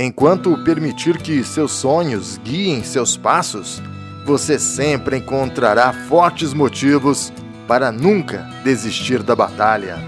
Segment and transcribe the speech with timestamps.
[0.00, 3.82] Enquanto permitir que seus sonhos guiem seus passos,
[4.24, 7.32] você sempre encontrará fortes motivos
[7.66, 10.06] para nunca desistir da batalha.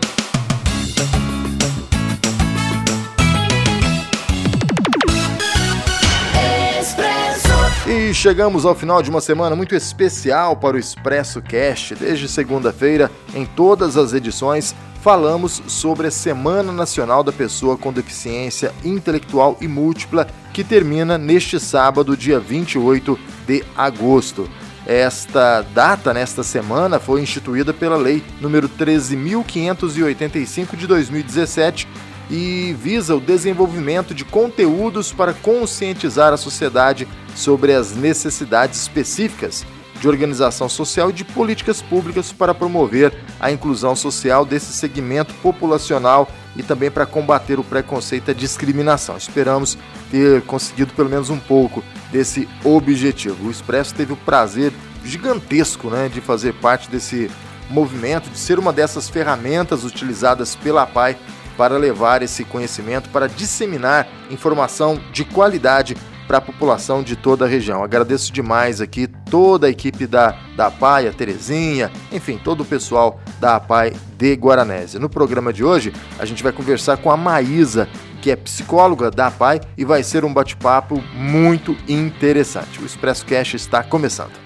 [7.91, 11.97] E chegamos ao final de uma semana muito especial para o Expresso Cast.
[11.97, 18.73] Desde segunda-feira, em todas as edições, falamos sobre a Semana Nacional da Pessoa com Deficiência
[18.85, 24.49] Intelectual e Múltipla, que termina neste sábado, dia 28 de agosto.
[24.87, 31.89] Esta data, nesta semana, foi instituída pela Lei número 13.585 de 2017
[32.31, 39.65] e visa o desenvolvimento de conteúdos para conscientizar a sociedade sobre as necessidades específicas
[40.01, 46.29] de organização social e de políticas públicas para promover a inclusão social desse segmento populacional
[46.57, 49.17] e também para combater o preconceito e a discriminação.
[49.17, 49.77] Esperamos
[50.11, 53.47] ter conseguido pelo menos um pouco desse objetivo.
[53.47, 54.73] O Expresso teve o prazer
[55.05, 57.31] gigantesco né, de fazer parte desse
[57.69, 61.17] movimento, de ser uma dessas ferramentas utilizadas pela PAI
[61.57, 65.97] para levar esse conhecimento, para disseminar informação de qualidade
[66.31, 67.83] para a população de toda a região.
[67.83, 73.21] Agradeço demais aqui toda a equipe da, da APAI, a Terezinha, enfim, todo o pessoal
[73.41, 75.01] da APAI de Guaranésia.
[75.01, 77.89] No programa de hoje, a gente vai conversar com a Maísa,
[78.23, 82.81] que é psicóloga da APAI, e vai ser um bate-papo muito interessante.
[82.81, 84.39] O Expresso Cash está começando.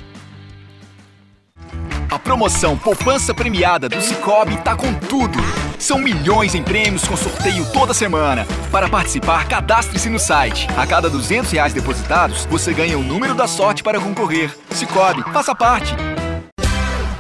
[2.11, 5.39] A promoção Poupança Premiada do Cicobi tá com tudo.
[5.79, 8.47] São milhões em prêmios com sorteio toda semana.
[8.71, 10.67] Para participar, cadastre-se no site.
[10.77, 14.55] A cada 200 reais depositados, você ganha o número da sorte para concorrer.
[14.71, 15.95] Cicobi, faça parte.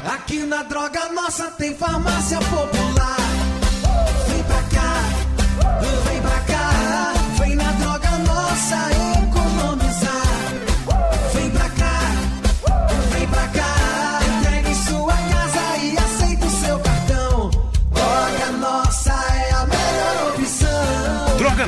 [0.06, 2.83] Aqui na Droga Nossa tem farmácia popular.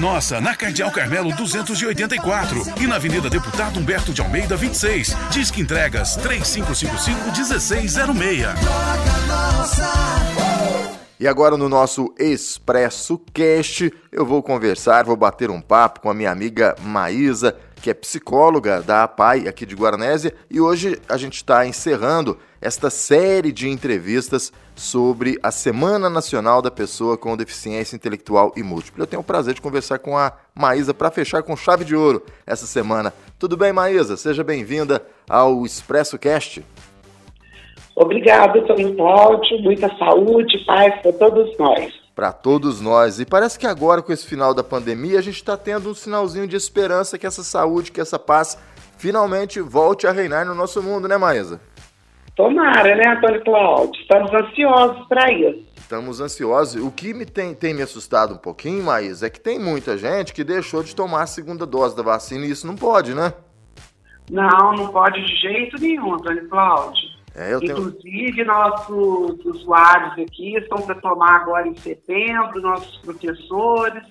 [0.07, 5.17] Nossa, na Cardeal Carmelo 284 e na Avenida Deputado Humberto de Almeida 26.
[5.31, 8.47] Disque entregas 3555 1606.
[11.19, 16.15] E agora no nosso Expresso Cast, eu vou conversar, vou bater um papo com a
[16.15, 17.57] minha amiga Maísa,
[17.87, 22.91] que é psicóloga da APAI aqui de Guaranésia, e hoje a gente está encerrando esta
[22.91, 29.05] série de entrevistas sobre a Semana Nacional da Pessoa com Deficiência Intelectual e Múltipla.
[29.05, 32.25] Eu tenho o prazer de conversar com a Maísa para fechar com chave de ouro
[32.45, 33.15] essa semana.
[33.39, 34.17] Tudo bem, Maísa?
[34.17, 36.65] Seja bem-vinda ao Expresso Cast.
[37.95, 39.63] Obrigado, Tony Cláudio.
[39.63, 42.06] Muita saúde, paz para todos nós.
[42.17, 43.21] Para todos nós.
[43.21, 46.49] E parece que agora, com esse final da pandemia, a gente está tendo um sinalzinho
[46.49, 48.59] de esperança que essa saúde, que essa paz
[48.97, 51.61] finalmente volte a reinar no nosso mundo, né, Maísa?
[52.35, 54.01] Tomara, né, Antônio Cláudio?
[54.01, 55.63] Estamos ansiosos para isso.
[55.77, 56.83] Estamos ansiosos.
[56.83, 60.33] O que me tem, tem me assustado um pouquinho, Maís, é que tem muita gente
[60.33, 63.35] que deixou de tomar a segunda dose da vacina e isso não pode, né?
[64.31, 67.16] Não, não pode de jeito nenhum, Antônio Cláudio.
[67.37, 68.47] É, eu Inclusive, tenho...
[68.47, 74.03] nossos usuários aqui estão para tomar agora em setembro, nossos professores.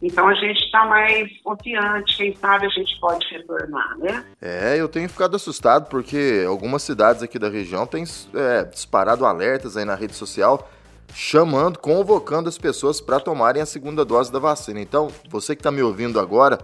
[0.00, 4.24] Então a gente está mais confiante, quem sabe a gente pode retornar, né?
[4.40, 9.76] É, eu tenho ficado assustado porque algumas cidades aqui da região têm é, disparado alertas
[9.76, 10.70] aí na rede social
[11.12, 14.80] chamando, convocando as pessoas para tomarem a segunda dose da vacina.
[14.80, 16.58] Então, você que está me ouvindo agora,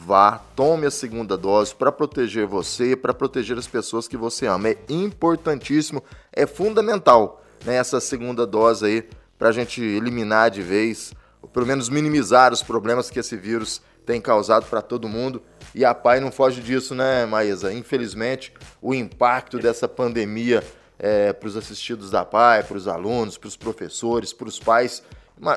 [0.00, 4.70] vá, tome a segunda dose para proteger você, para proteger as pessoas que você ama.
[4.70, 6.02] É importantíssimo,
[6.32, 11.12] é fundamental né, essa segunda dose aí para a gente eliminar de vez
[11.42, 15.42] ou pelo menos minimizar os problemas que esse vírus tem causado para todo mundo.
[15.74, 17.72] E a PAI não foge disso, né, Maísa?
[17.72, 20.64] Infelizmente, o impacto dessa pandemia
[20.98, 25.02] é, para os assistidos da PAI, para os alunos, para os professores, para os pais,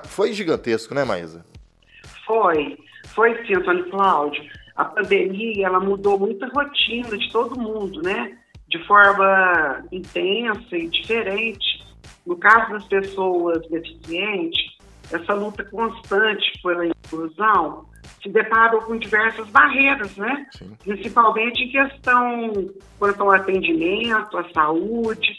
[0.05, 1.45] foi gigantesco, né, Maísa?
[2.25, 2.77] Foi,
[3.13, 4.43] foi sim, Antônio Cláudio.
[4.75, 8.37] A pandemia, ela mudou muita rotina de todo mundo, né?
[8.67, 11.83] De forma intensa e diferente.
[12.25, 14.73] No caso das pessoas deficientes,
[15.11, 17.85] essa luta constante pela inclusão
[18.21, 20.47] se deparou com diversas barreiras, né?
[20.57, 20.75] Sim.
[20.83, 25.35] Principalmente em questão quanto ao atendimento, à saúde,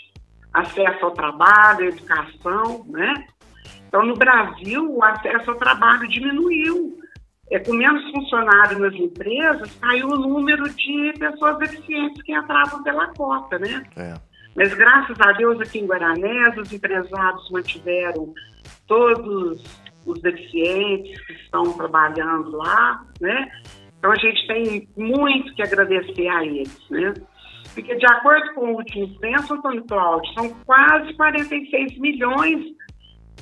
[0.53, 3.27] acesso ao trabalho, à educação, né?
[3.89, 6.99] Então, no Brasil, o acesso ao trabalho diminuiu.
[7.51, 13.09] É, com menos funcionários nas empresas, caiu o número de pessoas deficientes que entravam pela
[13.15, 13.85] cota, né?
[13.97, 14.15] É.
[14.57, 18.33] Mas graças a Deus aqui em Guaranés, os empresários mantiveram
[18.87, 19.63] todos
[20.07, 23.51] os deficientes que estão trabalhando lá, né?
[23.99, 27.15] Então a gente tem muito que agradecer a eles, né?
[27.73, 32.65] Porque de acordo com o último censo, Antônio Cláudio, são quase 46 milhões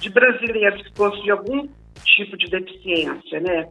[0.01, 1.69] de brasileiros que possuem algum
[2.05, 3.69] tipo de deficiência, né?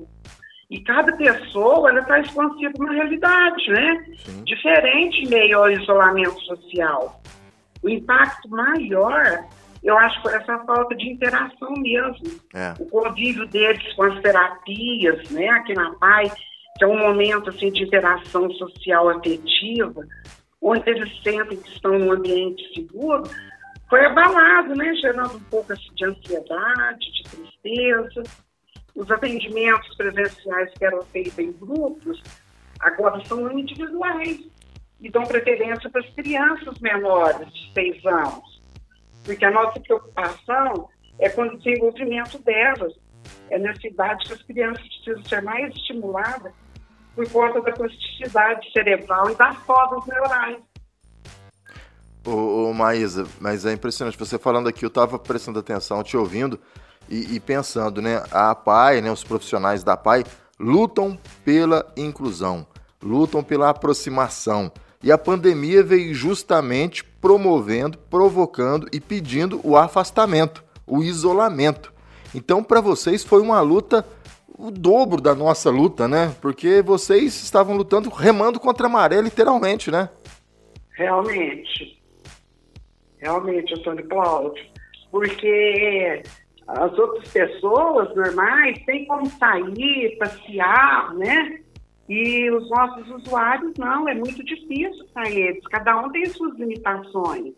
[0.70, 4.06] E cada pessoa, ela está expansiva uma realidade, né?
[4.18, 4.44] Sim.
[4.46, 7.22] Diferente meio ao isolamento social.
[7.84, 9.46] O impacto maior,
[9.84, 12.40] eu acho, por essa falta de interação mesmo.
[12.54, 12.74] É.
[12.80, 15.50] O convívio deles com as terapias, né?
[15.50, 16.32] Aqui na PAI,
[16.78, 20.08] que é um momento, assim, de interação social afetiva,
[20.62, 23.24] onde eles sentem que estão num ambiente seguro,
[23.92, 24.96] foi abalado, né?
[24.96, 28.24] Gerando um pouco assim, de ansiedade, de tristeza
[28.96, 32.22] os atendimentos presenciais que eram feitos em grupos,
[32.80, 34.40] agora são individuais
[35.00, 38.62] e dão preferência para as crianças menores de seis anos.
[39.26, 40.90] Porque a nossa preocupação
[41.20, 42.94] é com o desenvolvimento delas.
[43.50, 46.54] É nessa idade que as crianças precisam ser mais estimuladas
[47.16, 50.58] por conta da plasticidade cerebral e das podas neurais.
[52.26, 56.60] Ô, ô Maísa, mas é impressionante, você falando aqui, eu estava prestando atenção, te ouvindo,
[57.10, 58.24] e, e pensando, né?
[58.32, 60.24] A PAI, né, os profissionais da PAI
[60.60, 62.66] lutam pela inclusão,
[63.04, 64.72] lutam pela aproximação.
[65.04, 71.92] E a pandemia veio justamente promovendo, provocando e pedindo o afastamento, o isolamento.
[72.36, 74.06] Então, para vocês foi uma luta
[74.58, 76.36] o dobro da nossa luta, né?
[76.40, 80.08] Porque vocês estavam lutando, remando contra a maré, literalmente, né?
[80.92, 82.01] Realmente.
[83.22, 84.66] Realmente, Antônio Cláudio.
[85.10, 86.24] Porque
[86.68, 91.60] as outras pessoas normais têm como sair, passear, né?
[92.10, 97.54] E os nossos usuários não, é muito difícil para eles, cada um tem suas limitações.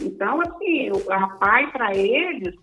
[0.00, 2.54] Então, assim, a PAI para eles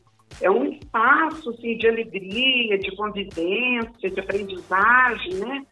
[0.42, 5.66] é um espaço assim, de alegria, de convivência, de aprendizagem, né?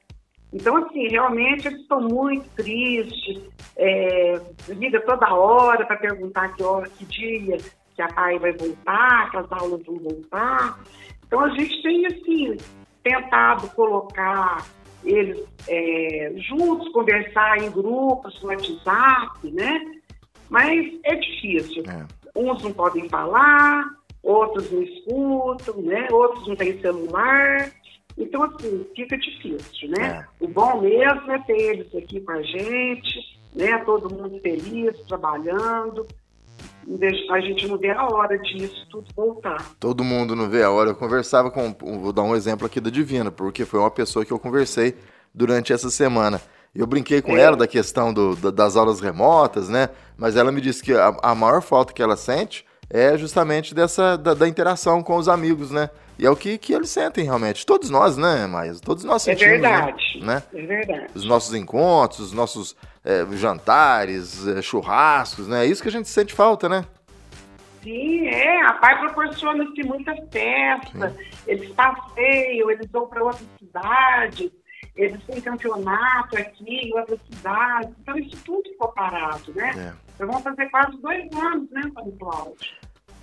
[0.56, 3.42] Então, assim, realmente eles estão muito tristes,
[3.76, 7.58] é, liga toda hora para perguntar que hora, que dia
[7.94, 10.80] que a PAI vai voltar, que as aulas vão voltar.
[11.28, 12.56] Então a gente tem assim
[13.04, 14.66] tentado colocar
[15.04, 19.82] eles é, juntos, conversar em grupos no WhatsApp, né?
[20.50, 21.84] Mas é difícil.
[21.90, 22.06] É.
[22.34, 23.90] Uns não podem falar,
[24.24, 26.08] outros não escutam, né?
[26.12, 27.72] Outros não têm celular.
[28.18, 30.26] Então, assim, fica difícil, né?
[30.42, 30.46] É.
[30.46, 33.78] O bom mesmo é ter eles aqui com a gente, né?
[33.80, 36.08] Todo mundo feliz, trabalhando
[37.32, 39.76] a gente não vê a hora disso tudo voltar.
[39.80, 40.92] Todo mundo não vê a hora.
[40.92, 41.74] Eu conversava com.
[42.00, 44.96] Vou dar um exemplo aqui da Divina, porque foi uma pessoa que eu conversei
[45.34, 46.40] durante essa semana.
[46.74, 47.42] Eu brinquei com é.
[47.42, 49.90] ela da questão do, das aulas remotas, né?
[50.18, 54.18] Mas ela me disse que a, a maior falta que ela sente é justamente dessa
[54.18, 55.90] da, da, interação com os amigos, né?
[56.18, 57.66] E é o que, que eles sentem realmente.
[57.66, 58.74] Todos nós, né, Maia?
[58.82, 59.54] Todos nós é sentimos.
[59.54, 60.20] É verdade.
[60.22, 60.44] Né?
[60.54, 61.08] É verdade.
[61.14, 65.66] Os nossos encontros, os nossos é, jantares, é, churrascos, né?
[65.66, 66.86] É isso que a gente sente falta, né?
[67.84, 68.62] Sim, é.
[68.62, 71.20] A PAI proporciona-se muitas festas, Sim.
[71.46, 74.52] eles passeiam, eles vão para outra cidade,
[74.96, 77.94] eles têm campeonato aqui em outra cidade.
[78.02, 79.74] Então, isso tudo ficou parado, né?
[79.78, 79.94] É.
[80.16, 82.72] Então, vão fazer quase dois anos, né, Antônio Cláudio?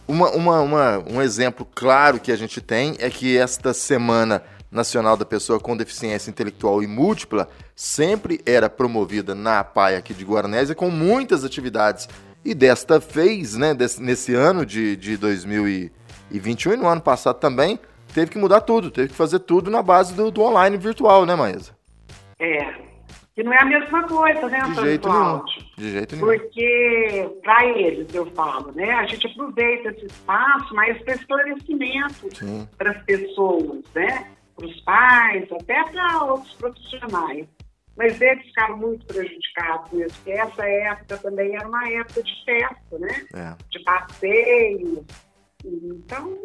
[0.06, 4.42] Uma, uma, uma, um exemplo claro que a gente tem é que esta semana
[4.72, 10.24] Nacional da Pessoa com Deficiência Intelectual e Múltipla sempre era promovida na PAI aqui de
[10.24, 12.08] Guaranésia com muitas atividades.
[12.43, 17.79] E desta vez, né, desse, nesse ano de, de 2021 e no ano passado também,
[18.14, 21.34] teve que mudar tudo, teve que fazer tudo na base do, do online virtual, né,
[21.34, 21.76] Maísa?
[22.38, 22.74] É,
[23.34, 25.44] que não é a mesma coisa, né, De jeito nenhum.
[25.76, 26.26] De jeito nenhum.
[26.26, 32.28] Porque, para eles, eu falo, né, a gente aproveita esse espaço, mas para esclarecimento
[32.76, 34.32] para as pessoas, né?
[34.56, 37.46] para os pais, até para outros profissionais.
[37.96, 42.98] Mas eles ficaram muito prejudicados mesmo, porque essa época também era uma época de festa,
[42.98, 43.26] né?
[43.34, 43.54] É.
[43.70, 45.04] De passeio.
[45.64, 46.38] Então,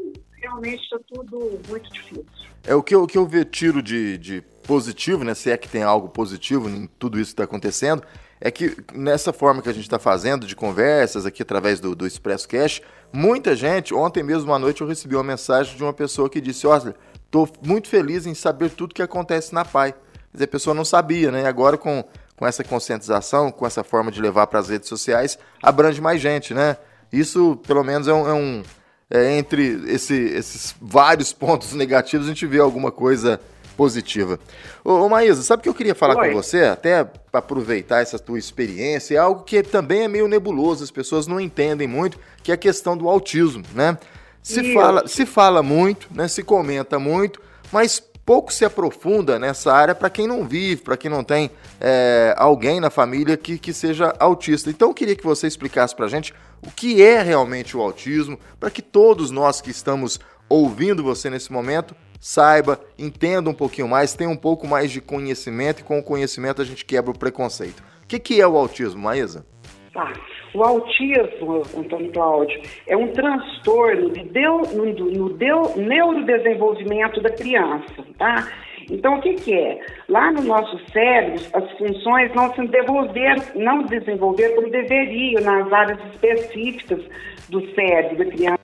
[0.47, 2.25] realmente está tudo muito difícil.
[2.63, 5.33] É o que eu, que eu tiro de, de positivo, né?
[5.33, 8.03] Se é que tem algo positivo em tudo isso que está acontecendo,
[8.39, 12.05] é que nessa forma que a gente está fazendo de conversas aqui através do, do
[12.05, 16.29] Expresso Cash, muita gente, ontem mesmo à noite eu recebi uma mensagem de uma pessoa
[16.29, 16.95] que disse, olha,
[17.27, 19.91] Estou muito feliz em saber tudo que acontece na PAI.
[19.91, 19.99] Quer
[20.33, 21.41] dizer, a pessoa não sabia, né?
[21.41, 22.03] E agora com,
[22.37, 26.53] com essa conscientização, com essa forma de levar para as redes sociais, abrange mais gente,
[26.53, 26.77] né?
[27.11, 28.27] Isso, pelo menos, é um.
[28.27, 28.63] É um
[29.09, 33.39] é, entre esse, esses vários pontos negativos, a gente vê alguma coisa
[33.77, 34.39] positiva.
[34.83, 36.29] Ô, ô Maísa, sabe o que eu queria falar Oi.
[36.29, 36.63] com você?
[36.63, 41.27] Até para aproveitar essa tua experiência, é algo que também é meio nebuloso, as pessoas
[41.27, 43.97] não entendem muito, que é a questão do autismo, né?
[44.41, 46.27] Se fala, se fala muito, né?
[46.27, 51.09] Se comenta muito, mas pouco se aprofunda nessa área para quem não vive, para quem
[51.09, 54.69] não tem é, alguém na família que, que seja autista.
[54.69, 58.37] Então eu queria que você explicasse para a gente o que é realmente o autismo,
[58.59, 60.19] para que todos nós que estamos
[60.49, 65.79] ouvindo você nesse momento saiba, entenda um pouquinho mais, tenha um pouco mais de conhecimento
[65.79, 67.81] e com o conhecimento a gente quebra o preconceito.
[68.03, 69.45] O que, que é o autismo, Maísa?
[69.93, 70.11] Tá.
[70.57, 78.51] O autismo, Antônio Cláudio, é um transtorno de deu, no, deu, neurodesenvolvimento da criança, tá?
[78.89, 79.79] Então, o que, que é?
[80.09, 85.99] Lá no nosso cérebro, as funções não se desenvolveram, não desenvolver como deveriam nas áreas
[86.11, 87.03] específicas
[87.49, 88.59] do cérebro da criança.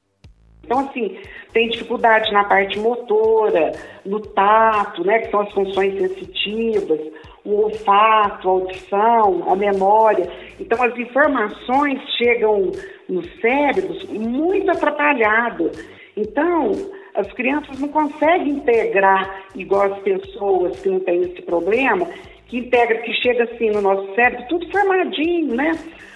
[0.64, 1.20] Então, assim,
[1.54, 3.72] tem dificuldade na parte motora,
[4.04, 7.00] no tato, né, que são as funções sensitivas,
[7.46, 10.30] o olfato, a audição, a memória.
[10.60, 12.72] Então, as informações chegam
[13.10, 15.78] nos cérebros muito atrapalhadas.
[16.16, 16.72] Então,
[17.16, 22.08] as crianças não conseguem integrar igual as pessoas que não têm esse problema,
[22.48, 25.72] que integra, que chega assim no nosso cérebro, tudo formadinho, né?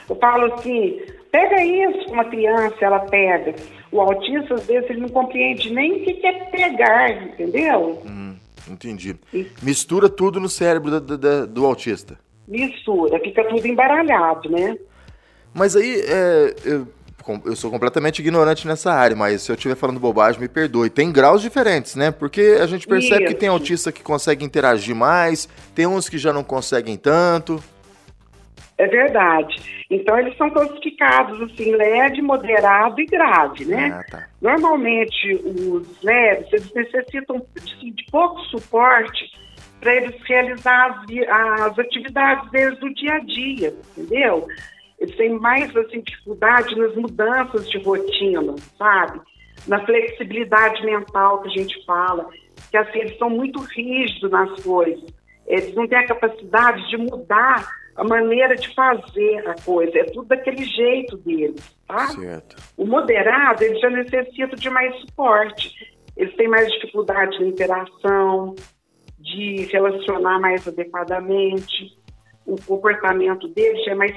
[0.10, 3.53] Eu falo assim, pega isso, uma criança, ela pega.
[3.91, 8.01] O autista, às vezes, ele não compreende nem o que é pegar, entendeu?
[8.05, 8.36] Hum,
[8.72, 9.16] entendi.
[9.34, 9.48] E...
[9.62, 12.18] Mistura tudo no cérebro do, do, do autista.
[12.48, 14.78] Mistura, fica tudo embaralhado, né?
[15.54, 16.88] Mas aí, é, eu,
[17.46, 20.90] eu sou completamente ignorante nessa área, mas se eu estiver falando bobagem, me perdoe.
[20.90, 22.12] Tem graus diferentes, né?
[22.12, 23.34] Porque a gente percebe Isso.
[23.34, 27.62] que tem autista que consegue interagir mais, tem uns que já não conseguem tanto.
[28.77, 29.86] É verdade.
[29.89, 33.89] Então eles são classificados assim, leve, moderado e grave, né?
[33.91, 34.27] Ah, tá.
[34.39, 39.31] Normalmente os leves, eles necessitam de, de pouco suporte
[39.79, 44.48] para eles realizar as, as atividades deles do dia a dia, entendeu?
[45.00, 49.22] Eles têm mais assim, dificuldade nas mudanças de rotina, sabe?
[49.67, 52.29] Na flexibilidade mental que a gente fala,
[52.69, 55.05] que assim, eles são muito rígidos nas coisas.
[55.48, 57.65] Eles não têm a capacidade de mudar
[57.98, 62.08] a maneira de fazer a coisa, é tudo daquele jeito deles, tá?
[62.10, 62.56] Certo.
[62.77, 65.74] O moderado, ele já necessita de mais suporte,
[66.16, 68.56] eles têm mais dificuldade na interação,
[69.20, 71.98] de relacionar mais adequadamente,
[72.46, 74.16] o comportamento deles é mais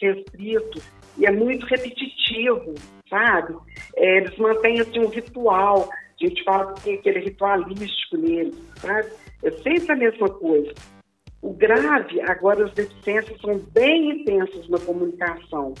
[0.00, 0.80] restrito
[1.18, 2.74] e é muito repetitivo,
[3.08, 3.56] sabe?
[3.96, 9.08] É, eles mantêm assim, um ritual, a gente fala que tem aquele ritualístico neles, sabe?
[9.42, 10.72] É sempre a mesma coisa.
[11.46, 15.74] O grave, agora as deficiências são bem intensas na comunicação.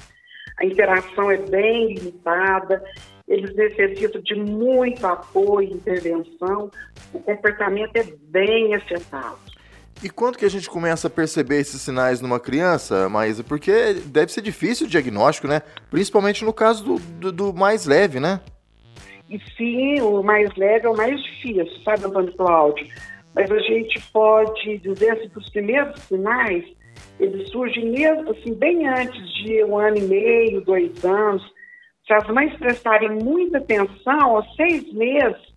[0.60, 2.80] A interação é bem limitada,
[3.26, 6.70] eles necessitam de muito apoio e intervenção,
[7.12, 9.38] o comportamento é bem afetado.
[10.04, 13.42] E quando que a gente começa a perceber esses sinais numa criança, Maísa?
[13.42, 15.62] Porque deve ser difícil o diagnóstico, né?
[15.90, 18.40] Principalmente no caso do, do, do, mais leve, né?
[19.28, 22.86] E sim, o mais leve é o mais difícil, sabe, Antônio Cláudio?
[23.36, 26.64] Mas a gente pode dizer assim, que os primeiros sinais,
[27.20, 31.42] eles surgem mesmo assim, bem antes de um ano e meio, dois anos.
[32.06, 35.54] Se as mães prestarem muita atenção, aos seis meses,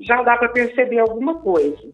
[0.00, 1.92] já dá para perceber alguma coisa.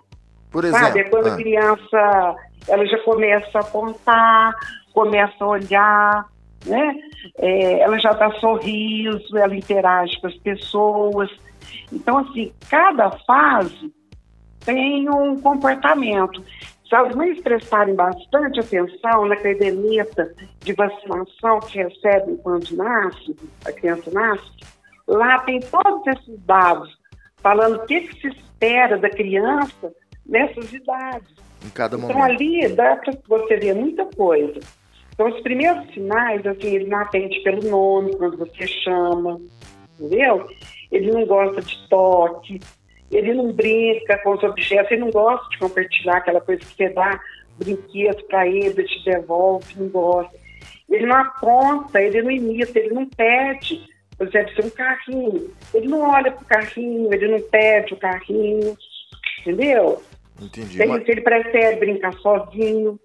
[0.50, 0.87] Por exemplo?
[0.87, 1.00] Sabe?
[1.00, 1.35] É quando ah.
[1.35, 4.54] a criança ela já começa a apontar,
[4.94, 6.26] começa a olhar,
[6.64, 6.94] né?
[7.37, 11.30] É, ela já dá sorriso, ela interage com as pessoas.
[11.92, 13.92] Então, assim, cada fase
[14.68, 16.44] tem um comportamento.
[16.87, 23.34] Se as mães prestarem bastante atenção na caderneta de vacinação que recebem quando nasce,
[23.64, 24.50] a criança nasce,
[25.06, 26.98] lá tem todos esses dados
[27.38, 29.90] falando o que, que se espera da criança
[30.26, 31.34] nessas idades.
[31.64, 32.10] Em cada então, momento.
[32.10, 34.60] Então ali dá para você ver muita coisa.
[35.14, 39.40] Então os primeiros sinais, assim, ele não atende pelo nome quando você chama,
[39.98, 40.46] entendeu?
[40.92, 42.60] Ele não gosta de toque,
[43.10, 46.88] ele não brinca com os objetos, ele não gosta de compartilhar aquela coisa que você
[46.90, 47.20] dá
[47.56, 50.36] brinquedo para ele, ele te devolve, não gosta.
[50.88, 53.86] Ele não aponta, ele não imita, ele não pede.
[54.16, 57.96] Por exemplo, se um carrinho, ele não olha para o carrinho, ele não pede o
[57.96, 58.76] carrinho,
[59.40, 60.02] entendeu?
[60.40, 60.80] Entendi.
[60.80, 61.08] Ele, mas...
[61.08, 62.98] ele prefere brincar sozinho,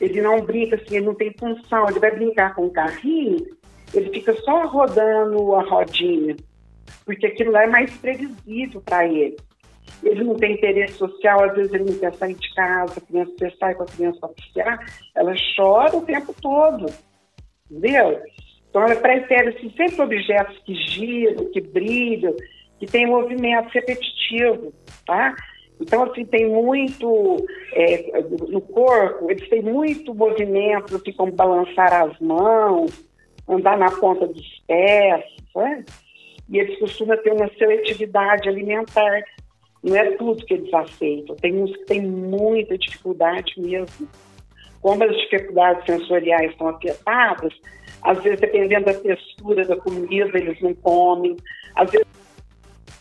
[0.00, 3.46] ele não brinca assim, ele não tem função, ele vai brincar com o carrinho,
[3.92, 6.36] ele fica só rodando a rodinha
[7.04, 9.36] porque aquilo lá é mais previsível para ele.
[10.02, 13.32] Ele não tem interesse social, às vezes ele não quer sair de casa, a criança,
[13.38, 14.78] você sai com a criança para passear,
[15.14, 16.86] ela chora o tempo todo,
[17.70, 18.20] entendeu?
[18.68, 22.34] Então ela prefere assim, sempre objetos que giram, que brilham,
[22.78, 24.72] que tem movimento repetitivo,
[25.06, 25.34] tá?
[25.80, 32.18] Então, assim, tem muito é, no corpo, eles têm muito movimento, assim, como balançar as
[32.20, 32.92] mãos,
[33.48, 35.24] andar na ponta dos pés,
[35.54, 35.84] né?
[36.48, 39.22] E eles costumam ter uma seletividade alimentar.
[39.82, 41.36] Não é tudo que eles aceitam.
[41.36, 44.08] Tem uns que têm muita dificuldade mesmo.
[44.80, 47.54] Como as dificuldades sensoriais estão afetadas,
[48.02, 51.36] às vezes, dependendo da textura da comida, eles não comem.
[51.74, 52.06] Às vezes,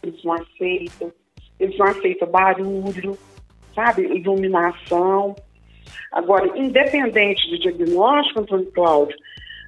[0.02, 1.12] eles não aceitam.
[1.60, 3.18] Eles não aceitam barulho,
[3.76, 4.04] sabe?
[4.04, 5.36] Iluminação.
[6.12, 9.18] Agora, independente do diagnóstico, Antônio Cláudio,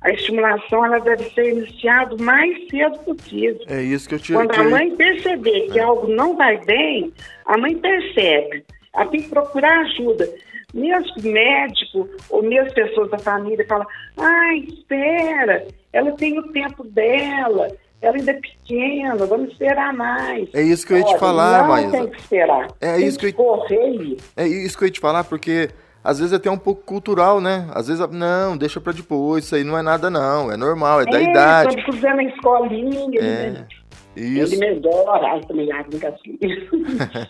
[0.06, 3.60] a estimulação ela deve ser iniciada o mais cedo possível.
[3.68, 7.12] É isso que eu te Quando que- a mãe perceber que algo não vai bem,
[7.46, 8.64] a mãe percebe.
[8.96, 10.30] Ela tem que procurar ajuda.
[10.74, 17.70] Mesmo médico ou mesmo pessoas da família falam, ai, espera, ela tem o tempo dela,
[18.02, 20.48] ela ainda é pequena, vamos esperar mais.
[20.54, 21.92] É isso que eu ia te Olha, falar, não Maísa.
[21.92, 22.68] tem que esperar.
[22.80, 24.18] É tem isso que que eu- correr.
[24.38, 25.70] É isso que eu ia te falar, porque
[26.06, 27.68] às vezes é até um pouco cultural, né?
[27.74, 31.06] Às vezes, não, deixa pra depois, isso aí não é nada não, é normal, é
[31.06, 31.76] da idade.
[31.76, 33.66] Quando puser na escolinha, É,
[34.16, 34.54] ele, isso.
[34.54, 35.34] ele melhora.
[35.34, 36.38] Ai, também que assim.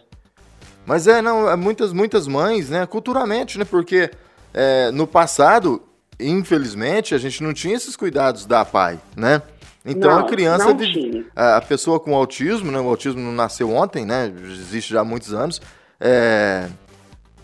[0.85, 4.11] Mas é, não, é muitas, muitas mães, né, culturalmente, né, porque
[4.53, 5.81] é, no passado,
[6.19, 9.41] infelizmente, a gente não tinha esses cuidados da pai, né?
[9.85, 11.25] Então Não, a criança, tinha.
[11.33, 15.05] a a pessoa com autismo, né, o autismo não nasceu ontem, né, existe já há
[15.05, 15.61] muitos anos,
[15.99, 16.67] é,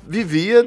[0.06, 0.66] vivia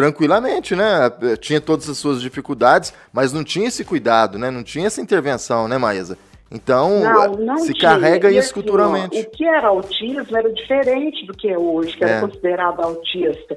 [0.00, 1.10] tranquilamente, né,
[1.40, 5.66] tinha todas as suas dificuldades, mas não tinha esse cuidado, né, não tinha essa intervenção,
[5.66, 6.18] né, Maísa?
[6.52, 7.90] Então, Não, não se tinha.
[7.92, 9.18] carrega E isso assim, culturalmente.
[9.18, 12.08] o que era autismo era diferente do que é hoje, que É.
[12.08, 13.56] era considerado autista.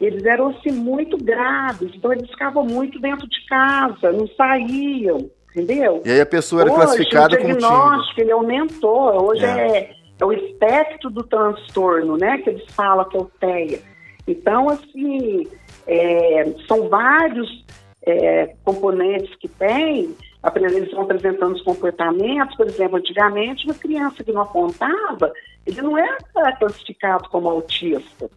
[0.00, 6.00] Eles eram assim, muito graves, então eles ficavam muito dentro de casa, não saíam, entendeu?
[6.06, 7.68] E aí a pessoa era hoje, classificada o como tímida.
[7.68, 9.28] diagnóstico ele aumentou.
[9.28, 9.78] Hoje É.
[9.78, 9.90] é.
[10.20, 12.38] é o espectro do transtorno, né?
[12.38, 13.78] Que eles falam que é o TEA.
[14.26, 15.48] Então, assim,
[15.86, 17.64] é, são vários
[18.04, 20.14] é, componentes que tem,
[20.56, 25.32] eles vão apresentando os comportamentos, por exemplo, antigamente uma criança que não apontava,
[25.66, 26.18] ele não era
[26.58, 28.28] classificado como autista.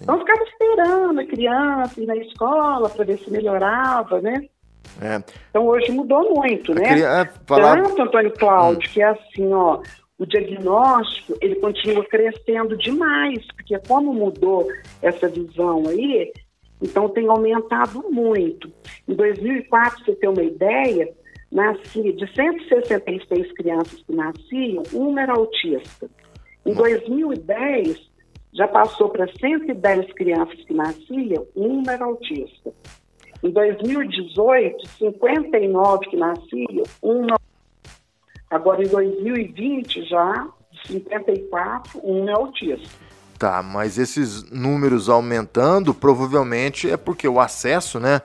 [0.00, 4.46] Então ficava esperando a criança ir na escola para ver se melhorava, né?
[5.00, 5.22] É.
[5.50, 7.00] Então hoje mudou muito, né?
[7.00, 9.80] é, falar- Tanto, Antônio Cláudio, que é assim, ó,
[10.18, 14.68] o diagnóstico, ele continua crescendo demais, porque como mudou
[15.02, 16.32] essa visão aí,
[16.80, 18.70] então tem aumentado muito.
[19.06, 21.12] Em 2004, pra você ter uma ideia,
[21.50, 26.08] nascia de 166 crianças que nasciam, uma era autista.
[26.64, 28.08] Em 2010,
[28.52, 32.72] já passou para 110 crianças que nasciam, uma era autista.
[33.42, 37.38] Em 2018, 59 que nasciam, uma.
[38.50, 43.07] Agora, em 2020, já, de 54, um é autista.
[43.38, 48.20] Tá, mas esses números aumentando provavelmente é porque o acesso, né,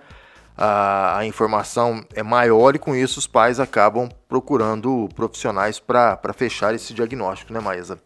[0.58, 6.74] à, à informação é maior e com isso os pais acabam procurando profissionais para fechar
[6.74, 8.00] esse diagnóstico, né, Maísa?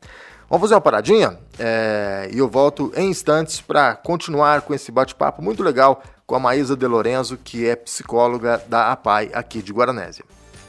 [0.50, 5.42] Vamos fazer uma paradinha é, e eu volto em instantes para continuar com esse bate-papo
[5.42, 10.26] muito legal com a Maísa De Lorenzo, que é psicóloga da APAI aqui de Guaranésia.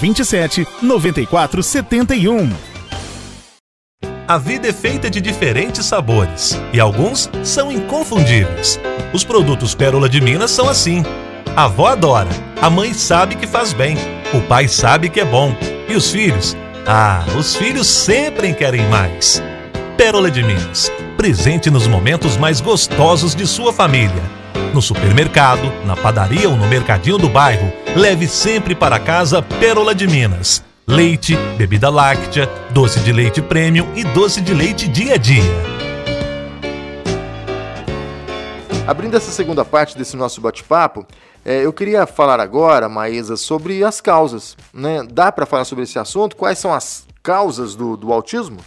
[0.00, 2.50] 27 94 71.
[4.26, 8.80] A vida é feita de diferentes sabores e alguns são inconfundíveis.
[9.12, 11.02] Os produtos Pérola de Minas são assim.
[11.54, 12.30] A avó adora,
[12.60, 13.96] a mãe sabe que faz bem,
[14.32, 15.54] o pai sabe que é bom
[15.88, 16.56] e os filhos?
[16.86, 19.42] Ah, os filhos sempre querem mais.
[19.96, 24.22] Pérola de Minas, presente nos momentos mais gostosos de sua família.
[24.72, 30.06] No supermercado, na padaria ou no mercadinho do bairro, leve sempre para casa Pérola de
[30.06, 30.64] Minas.
[30.86, 35.42] Leite, bebida láctea, doce de leite premium e doce de leite dia a dia.
[38.86, 41.06] Abrindo essa segunda parte desse nosso bate-papo,
[41.42, 44.56] é, eu queria falar agora, Maísa, sobre as causas.
[44.74, 45.02] Né?
[45.10, 46.36] Dá para falar sobre esse assunto?
[46.36, 48.58] Quais são as causas do, do autismo?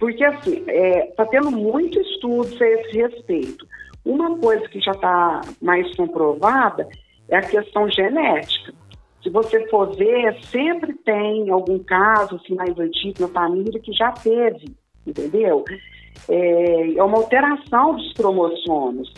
[0.00, 0.64] Porque, assim,
[1.10, 3.66] está tendo muito estudos a esse respeito.
[4.04, 6.88] Uma coisa que já está mais comprovada
[7.28, 8.72] é a questão genética.
[9.22, 14.12] Se você for ver, sempre tem algum caso assim, mais antigo na família que já
[14.12, 14.74] teve,
[15.06, 15.64] entendeu?
[16.28, 19.12] É, é uma alteração dos cromossomos.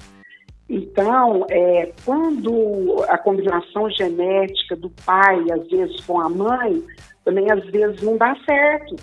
[0.68, 6.82] Então, é, quando a combinação genética do pai, às vezes, com a mãe,
[7.24, 8.96] também às vezes não dá certo.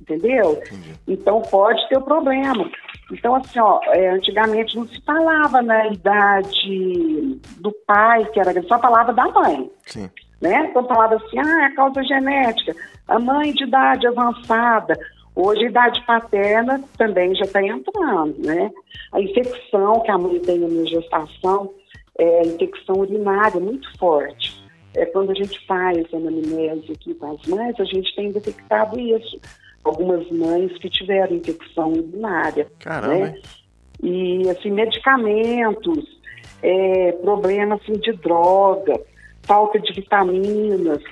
[0.00, 0.62] entendeu?
[0.66, 0.94] Entendi.
[1.08, 2.70] Então pode ter o problema.
[3.12, 8.78] Então, assim, ó, é, antigamente não se falava na idade do pai, que era só
[8.78, 10.10] falava da mãe, Sim.
[10.40, 10.66] né?
[10.68, 12.74] Então falava assim, ah, é causa genética,
[13.06, 14.98] a mãe de idade avançada.
[15.36, 18.70] Hoje a idade paterna também já está entrando, né?
[19.12, 21.70] A infecção que a mãe tem na gestação
[22.18, 24.56] é a infecção urinária muito forte.
[24.94, 28.98] É, quando a gente faz a anamnese aqui com as mães, a gente tem detectado
[28.98, 29.38] isso.
[29.86, 32.66] Algumas mães que tiveram infecção urinária.
[32.80, 33.38] Caramba, né?
[34.02, 36.04] E, assim, medicamentos,
[36.62, 39.00] é, problemas assim, de droga,
[39.44, 41.02] falta de vitaminas,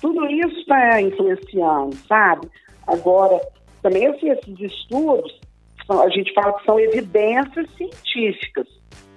[0.00, 2.48] tudo isso está influenciando, sabe?
[2.86, 3.40] Agora,
[3.82, 5.40] também assim, esses estudos,
[5.88, 8.66] a gente fala que são evidências científicas.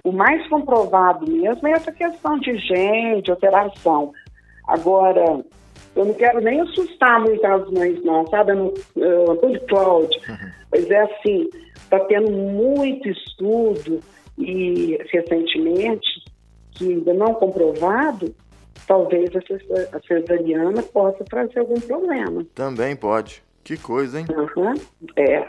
[0.04, 4.12] O mais comprovado mesmo é essa questão de gene, de alteração.
[4.66, 5.44] Agora,
[6.00, 10.20] eu não quero nem assustar muito as mães, não, sabe, no, uh, Cláudio?
[10.70, 14.00] Mas é assim, está tendo muito estudo
[14.38, 16.22] e recentemente,
[16.72, 18.34] que ainda não comprovado,
[18.86, 22.44] talvez a ces- a cesariana possa trazer algum problema.
[22.54, 23.42] Também pode.
[23.64, 24.26] Que coisa, hein?
[24.30, 24.74] Aham,
[25.16, 25.48] É.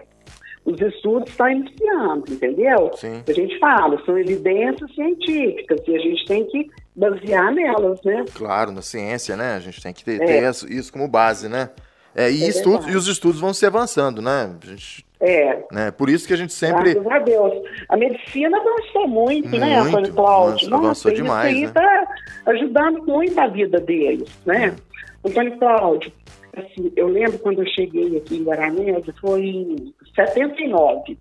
[0.66, 2.92] Os estudos estão iniciando, entendeu?
[2.96, 3.24] Sim.
[3.28, 8.26] A gente fala, são evidências científicas e a gente tem que basear nelas, né?
[8.34, 9.56] Claro, na ciência, né?
[9.56, 10.26] A gente tem que ter, É.
[10.26, 11.70] ter isso, isso como base, né?
[12.16, 14.56] É, e, É estudos, e os estudos vão se avançando, né?
[14.62, 15.92] A gente, É, né?
[15.92, 16.94] Por isso que a gente sempre.
[16.96, 17.54] graças a Deus.
[17.88, 20.76] A medicina avançou muito, né, Muito, Antônio Cláudio?
[20.76, 21.68] avançou- isso demais, aí né?
[21.68, 22.08] está
[22.48, 24.76] ajudando muito a vida deles, né?
[25.24, 26.12] Antônio Cláudio,
[26.58, 31.18] assim, eu lembro quando eu cheguei aqui em Guaranésia, foi em 79.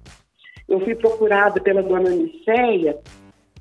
[0.68, 2.96] Eu fui procurada pela dona Niceia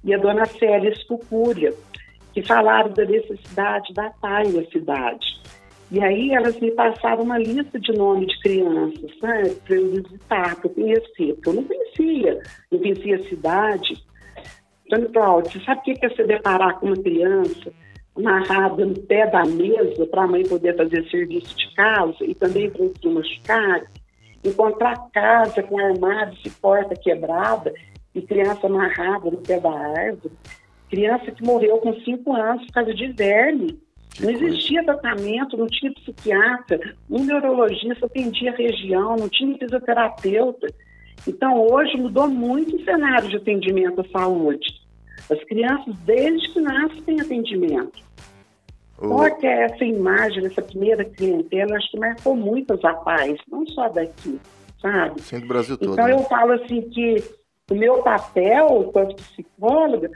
[0.03, 1.73] e a dona Célia Escucúria,
[2.37, 5.25] que falaram da necessidade da PAI na cidade.
[5.89, 10.55] E aí elas me passaram uma lista de nomes de crianças, sabe, para eu visitar,
[10.55, 12.39] para eu conhecer, porque eu não conhecia,
[12.71, 14.05] não conhecia a cidade.
[14.85, 17.73] Antônio Cláudio, você sabe o que que é se deparar com uma criança
[18.15, 22.69] amarrada no pé da mesa para a mãe poder fazer serviço de casa e também
[22.69, 23.81] para se machucar?
[24.43, 27.73] Encontrar casa com armários e porta quebrada
[28.13, 30.35] e criança amarrada no pé da árvore.
[30.89, 33.79] Criança que morreu com cinco anos por causa de verme.
[34.19, 40.67] Não existia tratamento, não tinha psiquiatra, um neurologista atendia a região, não tinha fisioterapeuta.
[41.27, 44.65] Então, hoje mudou muito o cenário de atendimento à saúde.
[45.29, 47.99] As crianças, desde que nascem, têm atendimento.
[48.99, 53.63] o- Só que essa imagem, essa primeira clientela, acho que marcou muito os rapazes, não
[53.67, 54.39] só daqui,
[54.81, 55.21] sabe?
[55.21, 55.93] Sim, do Brasil todo.
[55.93, 56.13] Então né?
[56.13, 57.23] eu falo assim que
[57.69, 60.09] o meu papel enquanto psicóloga,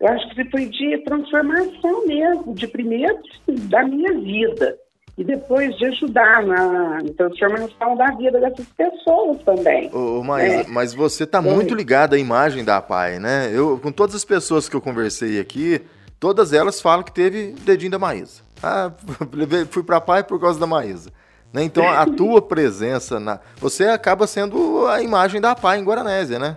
[0.00, 4.76] eu acho que foi de transformação mesmo, de primeiro da minha vida
[5.18, 9.90] e depois de ajudar na transformação da vida dessas pessoas também.
[9.94, 10.66] Ô, ô, Maísa, É.
[10.68, 11.44] mas você tá Oi.
[11.54, 13.50] muito ligada à imagem da PAI, né?
[13.52, 15.80] Eu, com todas as pessoas que eu conversei aqui,
[16.20, 18.42] todas elas falam que teve dedinho da Maísa.
[18.62, 18.92] Ah,
[19.70, 21.10] fui pra PAI por causa da Maísa.
[21.50, 21.62] Né?
[21.62, 23.40] Então, a tua presença na.
[23.58, 26.54] Você acaba sendo a imagem da PAI em Guaranésia, né?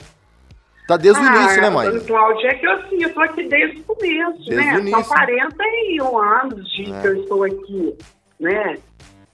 [0.90, 2.00] Tá desde o início, né, Ah, Maísa?
[2.08, 4.76] Cláudia, é que assim, eu tô aqui desde o começo, Desde né?
[4.76, 5.04] o início.
[5.04, 7.00] São 41 anos de É.
[7.02, 7.96] que eu estou aqui,
[8.40, 8.78] né?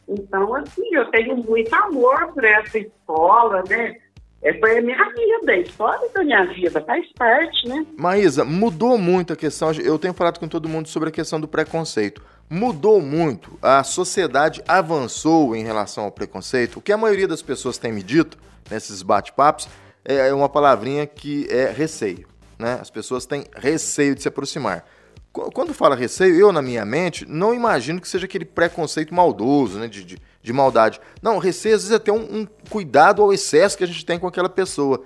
[0.09, 3.95] Então, assim, eu tenho muito amor por essa escola, né?
[4.43, 7.85] É, foi a minha vida, a história da minha vida, faz parte, né?
[7.97, 9.71] Maísa, mudou muito a questão.
[9.71, 12.21] Eu tenho falado com todo mundo sobre a questão do preconceito.
[12.49, 13.57] Mudou muito.
[13.61, 16.79] A sociedade avançou em relação ao preconceito.
[16.79, 18.37] O que a maioria das pessoas tem me dito
[18.69, 19.69] nesses bate-papos
[20.05, 22.27] é uma palavrinha que é receio.
[22.57, 22.77] Né?
[22.79, 24.85] As pessoas têm receio de se aproximar.
[25.33, 29.77] Qu- Quando fala receio, eu, na minha mente, não imagino que seja aquele preconceito maldoso,
[29.79, 29.87] né?
[29.87, 31.01] De, de, de maldade.
[31.21, 34.17] Não, receio às vezes é ter um, um cuidado ao excesso que a gente tem
[34.17, 35.03] com aquela pessoa.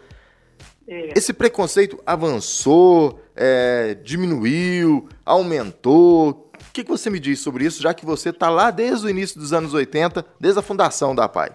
[0.87, 1.13] É.
[1.15, 6.51] Esse preconceito avançou, é, diminuiu, aumentou?
[6.69, 9.09] O que, que você me diz sobre isso, já que você está lá desde o
[9.09, 11.51] início dos anos 80, desde a fundação da PAI?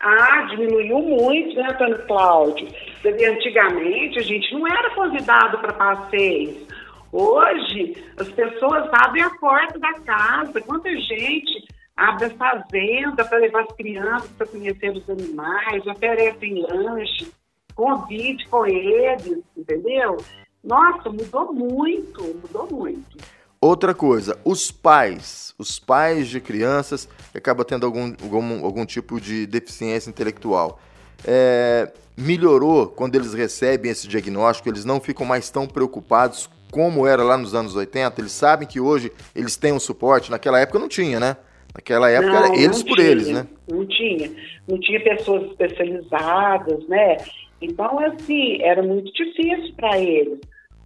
[0.00, 2.68] Ah, diminuiu muito, né, Antônio Cláudio?
[3.04, 6.66] Antigamente a gente não era convidado para passeios.
[7.12, 10.60] Hoje as pessoas abrem a porta da casa.
[10.60, 17.32] Quanta gente abre a fazenda para levar as crianças para conhecer os animais, oferecem lanche,
[17.74, 20.18] convide com eles, entendeu?
[20.62, 23.16] Nossa, mudou muito, mudou muito.
[23.60, 29.20] Outra coisa, os pais, os pais de crianças que acabam tendo algum, algum, algum tipo
[29.20, 30.80] de deficiência intelectual,
[31.26, 37.22] é, melhorou quando eles recebem esse diagnóstico, eles não ficam mais tão preocupados como era
[37.24, 40.88] lá nos anos 80, eles sabem que hoje eles têm um suporte, naquela época não
[40.88, 41.36] tinha, né?
[41.74, 43.46] Naquela época Não, era eles por tinha, eles, né?
[43.68, 44.30] Não tinha.
[44.66, 47.16] Não tinha pessoas especializadas, né?
[47.60, 50.38] Então, assim, era muito difícil para eles.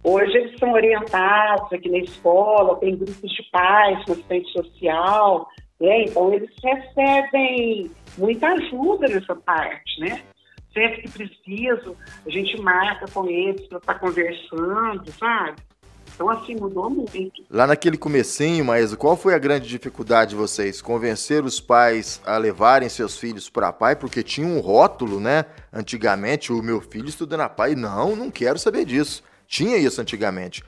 [0.03, 5.47] Hoje eles são orientados aqui na escola, tem grupos de pais, assistente social,
[5.79, 6.03] né?
[6.03, 10.21] Então eles recebem muita ajuda nessa parte, né?
[10.73, 15.55] Sempre que preciso, a gente marca com eles para estar conversando, sabe?
[16.15, 17.43] Então, assim, mudou muito.
[17.49, 20.81] Lá naquele comecinho, Maísa, qual foi a grande dificuldade de vocês?
[20.81, 23.95] Convencer os pais a levarem seus filhos para a PAI?
[23.95, 25.45] Porque tinha um rótulo, né?
[25.71, 27.73] Antigamente, o meu filho estuda na PAI.
[27.75, 29.23] Não, não quero saber disso.
[29.47, 30.63] Tinha isso antigamente.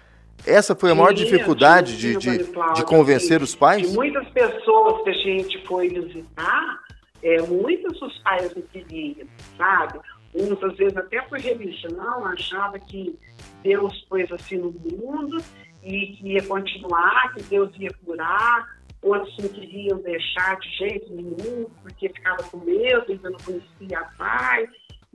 [0.46, 3.90] Essa foi a maior dificuldade de, de, Cláudio, de convencer assim, os pais?
[3.90, 6.80] De muitas pessoas que a gente foi visitar,
[7.24, 10.00] é, muitos os pais não queriam, sabe?
[10.34, 13.18] Uns, às vezes, até por religião, achava que
[13.64, 15.42] Deus pôs assim no mundo
[15.84, 18.76] e que ia continuar, que Deus ia curar.
[19.02, 24.06] Outros não queriam deixar de jeito nenhum, porque ficava com medo, ainda não conhecia a
[24.18, 24.68] pai.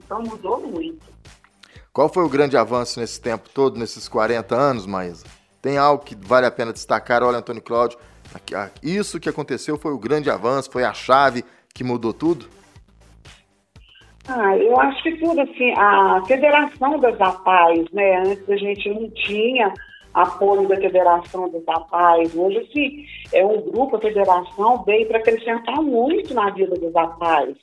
[0.03, 1.05] Então mudou muito.
[1.93, 5.25] Qual foi o grande avanço nesse tempo todo, nesses 40 anos, Maísa?
[5.61, 7.21] Tem algo que vale a pena destacar?
[7.21, 7.99] Olha, Antônio Cláudio,
[8.33, 12.47] aqui- a- isso que aconteceu foi o grande avanço, foi a chave que mudou tudo?
[14.27, 18.17] Ah, eu acho que tudo assim, a Federação das APAES, né?
[18.19, 19.73] Antes a gente não tinha
[20.13, 22.33] apoio da Federação das APAES.
[22.35, 27.57] Hoje, assim, é um grupo, a federação veio para acrescentar muito na vida das APAES.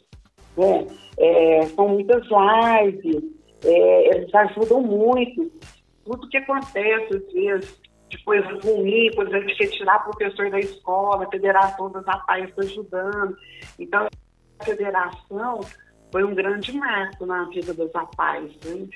[0.56, 0.86] Né?
[1.16, 3.22] É, são muitas lives,
[3.64, 5.50] é, eles ajudam muito.
[6.04, 11.24] Tudo que acontece, às vezes, de coisa ruim, por exemplo, de retirar professor da escola,
[11.24, 13.36] a Federação das APAES está ajudando.
[13.78, 14.08] Então,
[14.58, 15.60] a federação
[16.10, 18.52] foi um grande marco na vida das APAES.
[18.64, 18.88] Né?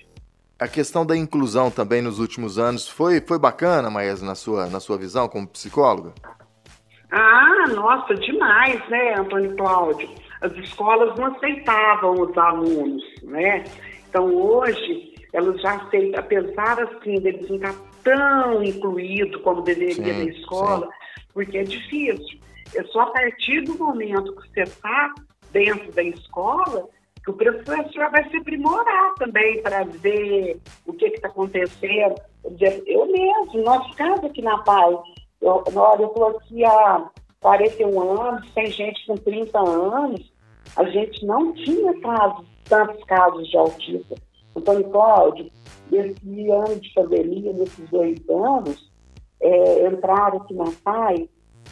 [0.58, 4.80] A questão da inclusão também nos últimos anos foi, foi bacana, Maísa, na sua, na
[4.80, 6.12] sua visão como psicóloga?
[7.10, 10.08] Ah, nossa, demais, né, Antônio Cláudio?
[10.40, 13.64] As escolas não aceitavam os alunos, né?
[14.12, 20.24] Então, hoje, elas já aceitam, apesar, assim, deles não estar tão incluídos como deveria Sim,
[20.24, 20.90] na escola,
[21.32, 22.38] porque é difícil.
[22.74, 25.14] É só a partir do momento que você está
[25.50, 26.90] dentro da escola
[27.24, 32.16] que o professor vai se aprimorar também para ver o que está acontecendo.
[32.84, 34.94] Eu mesmo, nosso caso aqui na Paz,
[35.40, 37.08] eu, olha, eu estou aqui há
[37.40, 40.30] 41 anos, tem gente com 30 anos,
[40.76, 44.16] a gente não tinha casos, tantos casos de autismo.
[44.56, 45.50] Antônio Cláudio,
[45.90, 48.90] nesse ano de pandemia, nesses dois anos,
[49.42, 51.28] é, entraram aqui na PAI,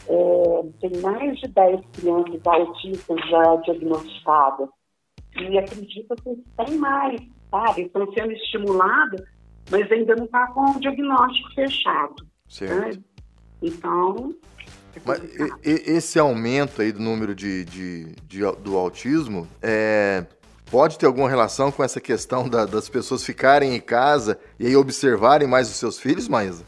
[0.06, 4.68] é, tem mais de 10 crianças autistas já diagnosticadas.
[5.40, 7.18] E acredito que tem mais,
[7.50, 7.82] sabe?
[7.82, 9.22] Estão sendo estimuladas,
[9.70, 12.26] mas ainda não está com o diagnóstico fechado.
[12.46, 12.98] Certo.
[12.98, 13.04] Né?
[13.62, 14.34] Então.
[14.94, 15.22] é Mas
[15.64, 20.26] esse aumento aí do número de, de- de do autismo é,
[20.70, 24.76] pode ter alguma relação com essa questão da- das pessoas ficarem em casa e aí
[24.76, 26.64] observarem mais os seus filhos, Maísa?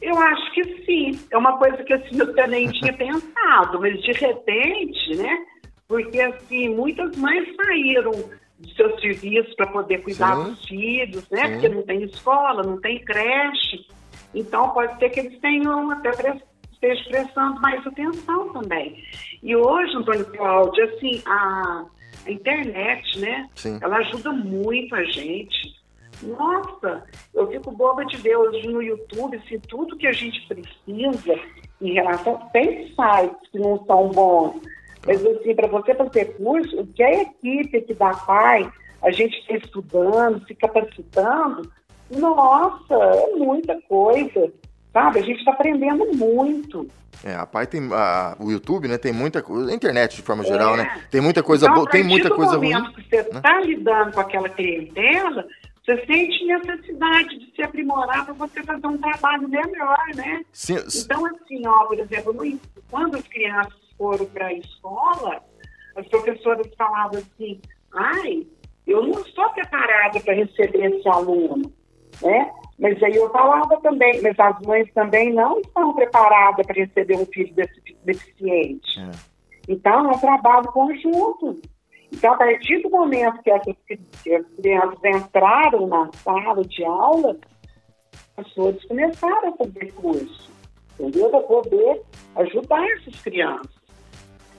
[0.00, 1.20] Eu acho que sim.
[1.30, 5.44] É uma coisa que assim, eu também tinha pensado, mas de repente, né?
[5.88, 8.12] Porque assim, muitas mães saíram
[8.58, 10.44] dos seus serviços para poder cuidar Sim.
[10.44, 11.46] dos filhos, né?
[11.46, 11.52] Sim.
[11.52, 13.86] Porque não tem escola, não tem creche.
[14.34, 16.10] Então pode ser que eles tenham até
[16.72, 19.02] estejam prestando mais atenção também.
[19.42, 21.84] E hoje, Antônio Cláudio, assim, a,
[22.24, 23.48] a internet, né?
[23.54, 23.78] Sim.
[23.82, 25.76] Ela ajuda muito a gente.
[26.22, 31.38] Nossa, eu fico boba de ver hoje no YouTube se tudo que a gente precisa
[31.80, 32.38] em relação.
[32.52, 34.60] Tem sites que não são bons,
[35.06, 38.70] mas assim, para você fazer curso, o que a equipe aqui da PAI,
[39.02, 41.70] a gente está estudando, se capacitando,
[42.10, 44.52] nossa, é muita coisa,
[44.96, 45.18] sabe?
[45.18, 46.88] A gente está aprendendo muito.
[47.22, 47.86] É, a pai tem.
[47.92, 48.96] a- o YouTube, né?
[48.96, 49.70] Tem muita coisa.
[49.70, 50.46] A internet, de forma É.
[50.46, 51.02] geral, né?
[51.10, 52.70] Tem muita coisa então, boa, tem muita coisa ruim.
[52.94, 53.28] que você né?
[53.34, 55.46] está lidando com aquela clientela,
[55.84, 60.42] você sente necessidade de se aprimorar para você fazer um trabalho melhor, né?
[60.52, 65.42] Sim, Então, assim, ó, por exemplo, no- quando as crianças foram para a escola,
[65.94, 67.60] as professoras falavam assim,
[67.94, 68.46] ai,
[68.86, 71.70] eu não estou preparada para receber esse aluno,
[72.22, 72.50] né?
[72.78, 77.26] Mas aí eu falava também, mas as mães também não estão preparadas para receber um
[77.26, 79.00] filho defi- deficiente.
[79.00, 79.10] É.
[79.68, 81.60] Então, é um trabalho conjunto.
[82.12, 83.74] Então, a partir do momento que essas
[84.56, 87.36] crianças entraram na sala de aula,
[88.36, 90.50] as pessoas começaram a fazer curso,
[91.00, 91.30] entendeu?
[91.30, 92.02] Para poder
[92.36, 93.75] ajudar essas crianças.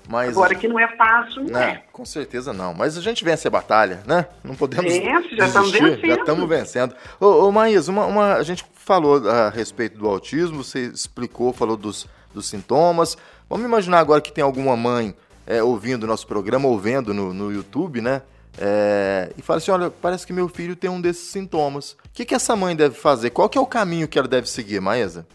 [0.09, 0.29] Mas.
[0.29, 1.83] Agora, que não é fácil, não Não, é.
[1.91, 2.73] com certeza não.
[2.73, 4.25] Mas a gente vence a batalha, né?
[4.43, 6.05] Não podemos Vence, já estamos vencendo.
[6.07, 6.95] Já estamos vencendo.
[7.19, 11.75] Ô, ô Maísa, uma, uma- a gente falou a respeito do autismo, você explicou, falou
[11.77, 13.17] dos, dos sintomas.
[13.49, 15.15] Vamos imaginar agora que tem alguma mãe
[15.45, 18.21] é, ouvindo o nosso programa, ou vendo no, no YouTube, né?
[18.59, 21.91] É, e fala assim, olha, parece que meu filho tem um desses sintomas.
[21.91, 23.29] O que, que essa mãe deve fazer?
[23.29, 25.27] Qual que é o caminho que ela deve seguir, Maesa?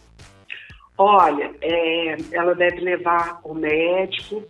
[0.99, 4.43] Olha, é, ela deve levar o médico,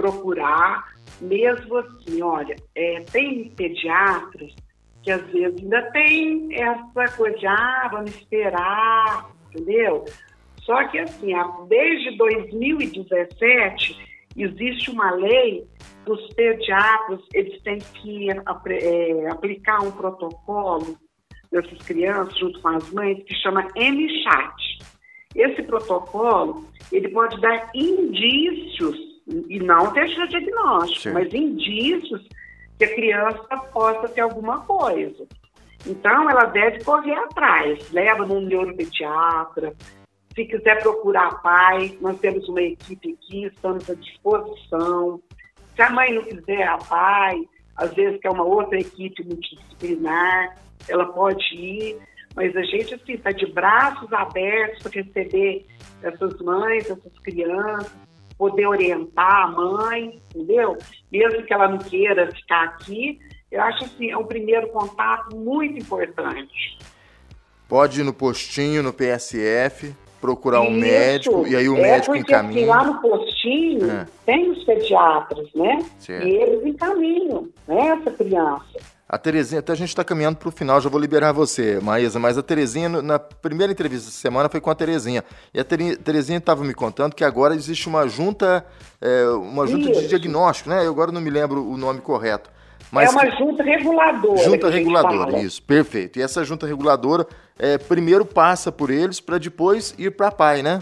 [0.00, 4.54] procurar, mesmo assim, olha, é, tem pediatras
[5.02, 10.04] que às vezes ainda tem essa coisa de, ah, vamos esperar, entendeu?
[10.62, 11.32] Só que assim,
[11.68, 13.96] desde 2017
[14.36, 15.66] existe uma lei
[16.06, 20.96] dos pediatras, eles têm que é, aplicar um protocolo
[21.50, 24.78] dessas crianças junto com as mães que chama MCHAT.
[25.34, 28.96] Esse protocolo, ele pode dar indícios,
[29.48, 31.12] e não deixar diagnóstico, Sim.
[31.12, 32.26] mas indícios
[32.78, 35.26] que a criança possa ter alguma coisa.
[35.86, 39.74] Então, ela deve correr atrás, leva no neuropediatra,
[40.34, 45.20] se quiser procurar pai, nós temos uma equipe aqui, estamos à disposição.
[45.74, 47.42] Se a mãe não quiser a pai,
[47.76, 50.56] às vezes quer uma outra equipe multidisciplinar,
[50.88, 51.98] ela pode ir,
[52.34, 55.66] mas a gente assim está de braços abertos para receber
[56.02, 57.92] essas mães, essas crianças,
[58.40, 60.78] poder orientar a mãe, entendeu?
[61.12, 63.20] Mesmo que ela não queira ficar aqui,
[63.52, 66.78] eu acho assim, é um primeiro contato muito importante.
[67.68, 72.34] Pode ir no postinho, no PSF, procurar um médico e aí o é médico porque,
[72.34, 72.60] assim, encaminha.
[72.62, 74.06] Assim, lá no postinho é.
[74.26, 75.84] tem os pediatras, né?
[75.98, 76.26] Certo.
[76.26, 78.78] E eles encaminham né, essa criança.
[79.08, 82.20] A Terezinha, até a gente está caminhando para o final, já vou liberar você, Maísa,
[82.20, 85.24] mas a Terezinha, na primeira entrevista da semana, foi com a Terezinha.
[85.52, 88.64] E a Terezinha estava me contando que agora existe uma junta,
[89.00, 90.86] é, uma junta de diagnóstico, né?
[90.86, 92.50] Eu agora não me lembro o nome correto.
[92.92, 94.44] Mas é uma junta reguladora.
[94.44, 96.20] Junta reguladora, isso, perfeito.
[96.20, 97.26] E essa junta reguladora
[97.58, 100.80] é, primeiro passa por eles para depois ir para a PAI, né?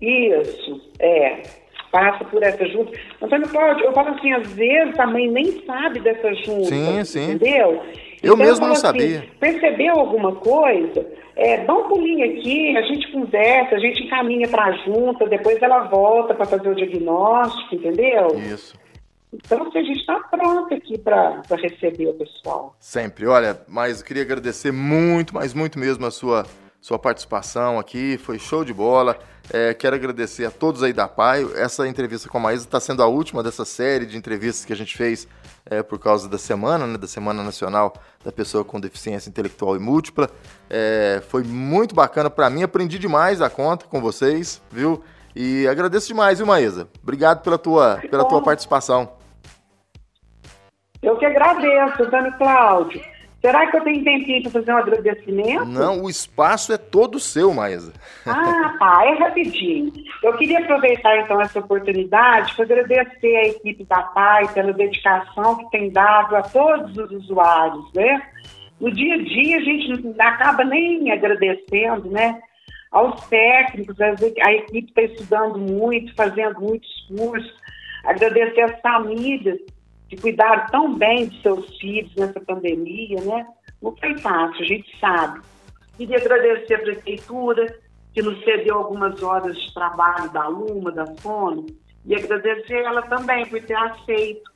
[0.00, 1.63] Isso, é.
[1.94, 2.90] Passa por essa junta.
[3.22, 6.64] Antônio Cláudio, eu falo assim, às vezes a mãe nem sabe dessa junta.
[6.64, 7.30] Sim, sim.
[7.30, 7.84] Entendeu?
[8.20, 9.24] Eu então, mesmo eu não assim, sabia.
[9.38, 11.06] Percebeu alguma coisa?
[11.36, 15.62] É, dá um pulinho aqui, a gente conversa, a gente encaminha para a junta, depois
[15.62, 18.26] ela volta para fazer o diagnóstico, entendeu?
[18.40, 18.76] Isso.
[19.32, 22.74] Então, a gente está pronto aqui para receber o pessoal.
[22.80, 23.24] Sempre.
[23.28, 26.44] Olha, mas eu queria agradecer muito, mas muito mesmo a sua,
[26.84, 28.18] sua participação aqui.
[28.18, 29.18] Foi show de bola.
[29.50, 31.46] É, quero agradecer a todos aí da PAI.
[31.56, 34.76] Essa entrevista com a Maísa está sendo a última dessa série de entrevistas que a
[34.76, 35.26] gente fez
[35.64, 39.78] é, por causa da semana, né, da Semana Nacional da Pessoa com Deficiência Intelectual e
[39.78, 40.28] Múltipla.
[40.68, 42.62] É, foi muito bacana para mim.
[42.62, 45.02] Aprendi demais a conta com vocês, viu?
[45.34, 46.86] E agradeço demais, viu, Maísa?
[47.02, 49.10] Obrigado pela tua, pela tua participação.
[51.02, 53.13] Eu que agradeço, Antônio Cláudio.
[53.44, 55.66] Será que eu tenho tempinho para fazer um agradecimento?
[55.66, 57.92] Não, o espaço é todo seu, Maísa.
[58.24, 59.92] Ah, tá, é rapidinho.
[60.22, 65.70] Eu queria aproveitar então essa oportunidade para agradecer a equipe da PAI pela dedicação que
[65.72, 68.22] tem dado a todos os usuários, né?
[68.80, 72.40] No dia a dia a gente não acaba nem agradecendo, né?
[72.90, 77.54] Aos técnicos, a equipe está estudando muito, fazendo muitos cursos,
[78.06, 79.58] agradecer às famílias
[80.14, 83.46] que cuidaram tão bem de seus filhos nessa pandemia, né?
[83.82, 85.40] Não foi fácil, a gente sabe.
[85.96, 87.78] Queria agradecer a Prefeitura,
[88.12, 91.66] que nos cedeu algumas horas de trabalho da Luma, da Fono,
[92.04, 94.52] e agradecer ela também por ter aceito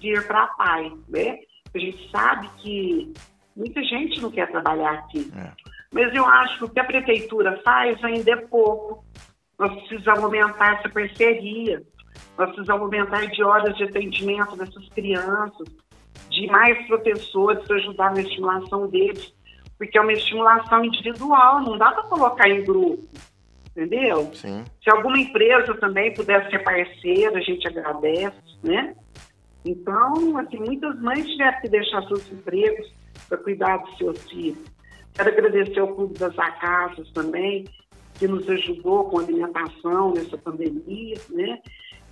[0.00, 1.38] vir para a PAI, né?
[1.74, 3.12] A gente sabe que
[3.56, 5.30] muita gente não quer trabalhar aqui.
[5.36, 5.52] É.
[5.92, 9.04] Mas eu acho que o que a Prefeitura faz ainda é pouco.
[9.58, 11.82] Nós precisamos aumentar essa parceria.
[12.38, 15.68] Nós precisamos aumentar de horas de atendimento dessas crianças,
[16.30, 19.32] de mais professores para ajudar na estimulação deles,
[19.76, 23.02] porque é uma estimulação individual, não dá para colocar em grupo,
[23.70, 24.30] entendeu?
[24.32, 24.64] Sim.
[24.82, 28.94] Se alguma empresa também pudesse ser parceira, a gente agradece, né?
[29.64, 32.92] Então, assim, muitas mães tiveram que deixar seus empregos
[33.28, 34.64] para cuidar dos seus filhos.
[35.14, 37.64] Quero agradecer ao Clube das Acasas também,
[38.14, 41.60] que nos ajudou com a alimentação nessa pandemia, né?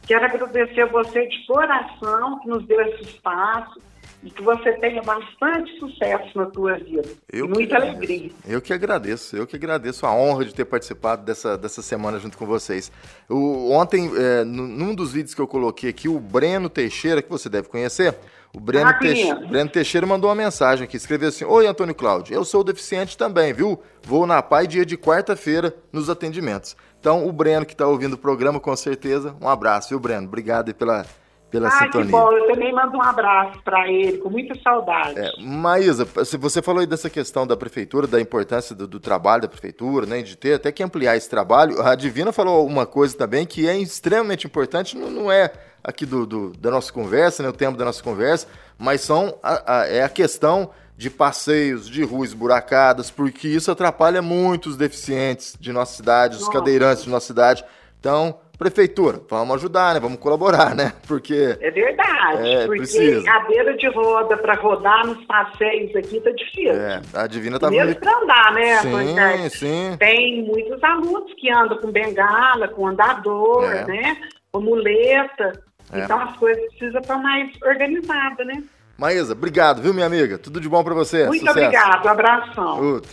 [0.07, 3.81] Quero agradecer a você de coração que nos deu esse espaço
[4.23, 7.09] e que você tenha bastante sucesso na tua vida.
[7.33, 8.31] Eu muita alegria.
[8.47, 12.37] Eu que agradeço, eu que agradeço a honra de ter participado dessa, dessa semana junto
[12.37, 12.93] com vocês.
[13.29, 17.49] O, ontem, é, num dos vídeos que eu coloquei aqui, o Breno Teixeira, que você
[17.49, 18.15] deve conhecer,
[18.53, 22.45] o Breno, Teixeira, Breno Teixeira mandou uma mensagem aqui, escreveu assim, Oi, Antônio Cláudio, eu
[22.45, 23.81] sou deficiente também, viu?
[24.03, 26.77] Vou na PAI dia de quarta-feira nos atendimentos.
[27.01, 30.27] Então, o Breno que está ouvindo o programa, com certeza, um abraço, viu, Breno?
[30.27, 31.07] Obrigado pela,
[31.51, 32.05] pela ah, sintonia.
[32.07, 32.31] que bom.
[32.31, 35.19] Eu também mando um abraço para ele, com muita saudade.
[35.19, 36.05] É, Maísa,
[36.39, 40.21] você falou aí dessa questão da prefeitura, da importância do, do trabalho da prefeitura, né,
[40.21, 43.79] de ter até que ampliar esse trabalho, a Divina falou uma coisa também que é
[43.79, 45.51] extremamente importante, não, não é
[45.83, 48.47] aqui do, do- da nossa conversa, né, o tempo da nossa conversa,
[48.79, 50.71] mas são a- a- é a questão
[51.01, 56.47] de passeios, de ruas esburacadas, porque isso atrapalha muito os deficientes de nossa cidade, os
[56.51, 57.65] cadeirantes de nossa cidade.
[57.99, 60.01] Então, prefeitura, vamos ajudar, né?
[60.01, 60.93] Vamos colaborar, né?
[61.09, 63.25] Porque É verdade, É, porque precisa.
[63.25, 66.75] cadeira de roda para rodar nos passeios aqui tá difícil.
[66.75, 69.97] é, a Divina tava Mesmo para andar, né, Sim, sim.
[69.99, 73.87] Tem muitos alunos que andam com bengala, com andador, É.
[73.87, 74.17] né?
[74.53, 75.53] Com muleta.
[75.95, 76.01] É.
[76.05, 78.63] Então as coisas precisam estar mais organizadas, né?
[79.01, 80.37] Maísa, obrigado, viu, minha amiga?
[80.37, 81.27] Tudo de bom pra você.
[81.27, 81.59] Muito Sucesso.
[81.59, 82.85] obrigado, um abração.
[82.85, 83.11] Outro.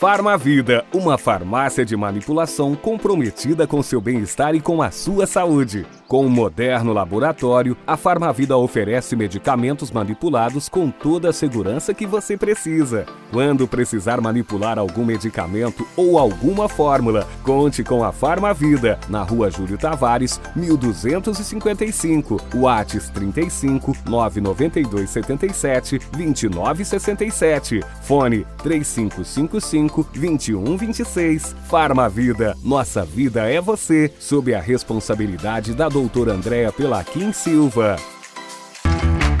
[0.00, 5.84] Farmavida, uma farmácia de manipulação comprometida com seu bem-estar e com a sua saúde.
[6.08, 12.34] Com um moderno laboratório, a Farmavida oferece medicamentos manipulados com toda a segurança que você
[12.34, 13.04] precisa.
[13.30, 19.76] Quando precisar manipular algum medicamento ou alguma fórmula, conte com a Farmavida, na rua Júlio
[19.76, 29.60] Tavares, 1255, Whats 35 992 77 2967, fone 3555
[29.90, 31.54] 2126.
[31.68, 37.96] Farmavida, nossa vida é você, sob a responsabilidade da doutora Andréa Pelaquim Silva.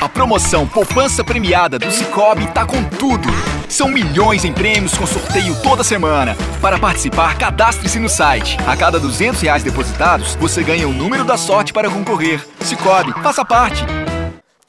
[0.00, 3.28] A promoção Poupança Premiada do Cicobi tá com tudo.
[3.68, 6.34] São milhões em prêmios com sorteio toda semana.
[6.58, 8.56] Para participar, cadastre-se no site.
[8.66, 12.42] A cada 200 reais depositados, você ganha o número da sorte para concorrer.
[12.62, 13.84] Cicobi, faça parte.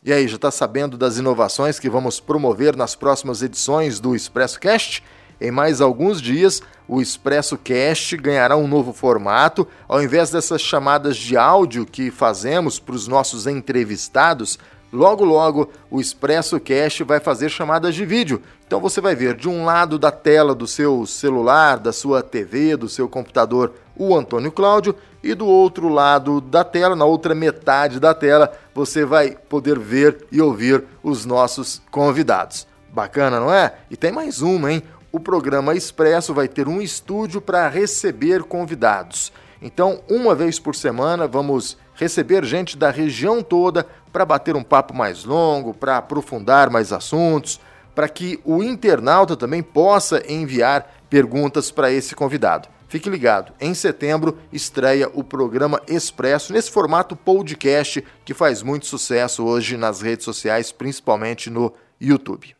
[0.03, 4.59] E aí, já está sabendo das inovações que vamos promover nas próximas edições do Expresso
[4.59, 5.01] Cast?
[5.41, 9.67] Em mais alguns dias, o Expresso Cast ganhará um novo formato.
[9.87, 14.59] Ao invés dessas chamadas de áudio que fazemos para os nossos entrevistados,
[14.93, 18.39] logo logo o Expresso Cast vai fazer chamadas de vídeo.
[18.67, 22.77] Então você vai ver de um lado da tela do seu celular, da sua TV,
[22.77, 27.99] do seu computador, o Antônio Cláudio, e do outro lado da tela, na outra metade
[27.99, 32.67] da tela, você vai poder ver e ouvir os nossos convidados.
[32.93, 33.73] Bacana, não é?
[33.89, 34.83] E tem mais uma, hein?
[35.11, 39.33] O programa Expresso vai ter um estúdio para receber convidados.
[39.61, 44.95] Então, uma vez por semana, vamos receber gente da região toda para bater um papo
[44.95, 47.59] mais longo, para aprofundar mais assuntos,
[47.93, 52.69] para que o internauta também possa enviar perguntas para esse convidado.
[52.87, 59.43] Fique ligado, em setembro estreia o programa Expresso nesse formato podcast que faz muito sucesso
[59.43, 62.55] hoje nas redes sociais, principalmente no YouTube.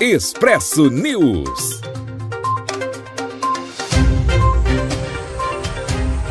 [0.00, 1.80] Expresso News.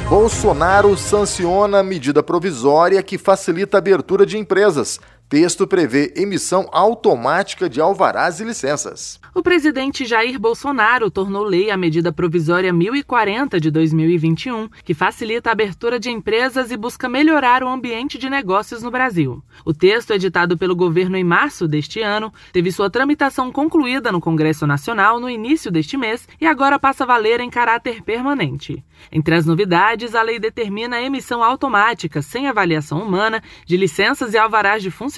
[0.09, 4.99] Bolsonaro sanciona medida provisória que facilita a abertura de empresas.
[5.30, 9.20] Texto prevê emissão automática de alvarás e licenças.
[9.34, 15.54] O presidente Jair Bolsonaro tornou lei a medida provisória 1040 de 2021, que facilita a
[15.54, 19.44] abertura de empresas e busca melhorar o ambiente de negócios no Brasil.
[19.66, 24.68] O texto, editado pelo governo em março deste ano, teve sua tramitação concluída no Congresso
[24.68, 28.84] Nacional no início deste mês e agora passa a valer em caráter permanente.
[29.12, 34.38] Entre as novidades, a lei determina a emissão automática, sem avaliação humana, de licenças e
[34.38, 35.12] alvarás de funcionamento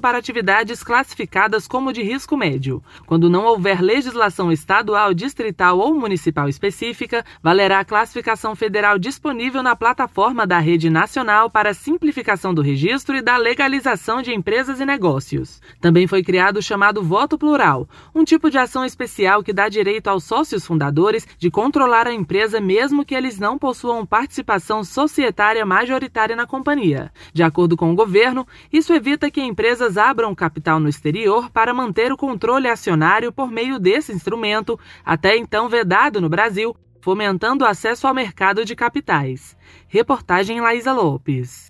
[0.00, 2.82] para atividades classificadas como de risco médio.
[3.06, 9.74] Quando não houver legislação estadual, distrital ou municipal específica, valerá a classificação federal disponível na
[9.74, 15.62] plataforma da Rede Nacional para Simplificação do Registro e da Legalização de Empresas e Negócios.
[15.80, 20.08] Também foi criado o chamado voto plural, um tipo de ação especial que dá direito
[20.08, 26.36] aos sócios fundadores de controlar a empresa mesmo que eles não possuam participação societária majoritária
[26.36, 27.10] na companhia.
[27.32, 32.12] De acordo com o governo, isso evita que empresas abram capital no exterior para manter
[32.12, 38.06] o controle acionário por meio desse instrumento, até então vedado no Brasil, fomentando o acesso
[38.06, 39.56] ao mercado de capitais.
[39.88, 41.69] Reportagem Laísa Lopes.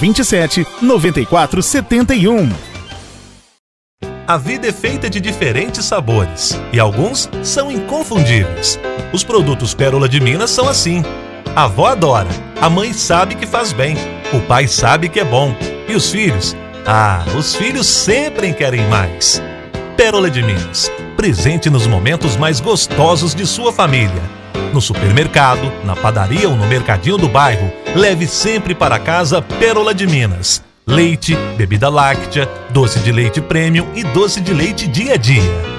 [0.00, 2.50] 27 94 71.
[4.26, 8.78] A vida é feita de diferentes sabores e alguns são inconfundíveis.
[9.12, 11.02] Os produtos Pérola de Minas são assim.
[11.54, 12.28] A avó adora,
[12.60, 13.96] a mãe sabe que faz bem,
[14.32, 15.54] o pai sabe que é bom
[15.88, 16.56] e os filhos?
[16.86, 19.42] Ah, os filhos sempre querem mais.
[19.96, 24.41] Pérola de Minas, presente nos momentos mais gostosos de sua família.
[24.72, 30.06] No supermercado, na padaria ou no mercadinho do bairro, leve sempre para casa Pérola de
[30.06, 35.71] Minas leite, bebida láctea, doce de leite premium e doce de leite dia a dia.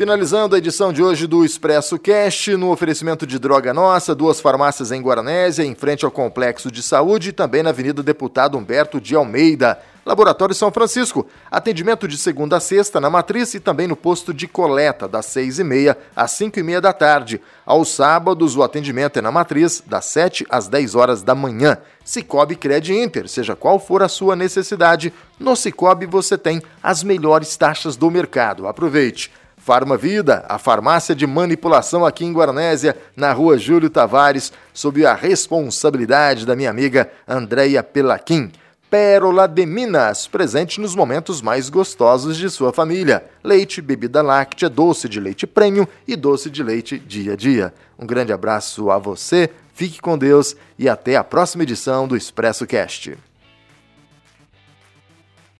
[0.00, 4.90] Finalizando a edição de hoje do Expresso Cast, no oferecimento de Droga Nossa, duas farmácias
[4.90, 9.14] em Guaranésia, em frente ao Complexo de Saúde e também na Avenida Deputado Humberto de
[9.14, 9.78] Almeida.
[10.06, 14.48] Laboratório São Francisco, atendimento de segunda a sexta na Matriz e também no posto de
[14.48, 17.38] coleta, das seis e meia às cinco e meia da tarde.
[17.66, 21.76] Aos sábados, o atendimento é na Matriz, das sete às dez horas da manhã.
[22.02, 27.54] Cicobi Cred Inter, seja qual for a sua necessidade, no Cicobi você tem as melhores
[27.54, 28.66] taxas do mercado.
[28.66, 29.30] Aproveite!
[29.62, 35.12] Farma Vida, a farmácia de manipulação aqui em Guaranésia, na rua Júlio Tavares, sob a
[35.12, 38.50] responsabilidade da minha amiga Andréia Pelaquim.
[38.88, 43.22] Pérola de Minas, presente nos momentos mais gostosos de sua família.
[43.44, 47.72] Leite, bebida láctea, doce de leite premium e doce de leite dia a dia.
[47.98, 52.66] Um grande abraço a você, fique com Deus e até a próxima edição do Expresso
[52.66, 53.16] Cast.